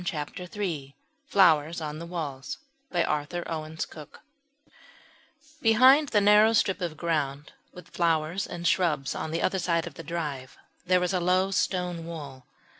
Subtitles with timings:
[0.03, 0.95] CHAPTER III
[1.27, 2.57] FLOWERS ON THE WALLS
[2.91, 3.67] Behind
[6.09, 10.01] the narrow strip of ground with flowers and shrubs on the other side of the
[10.03, 12.47] drive there is a low stone wall.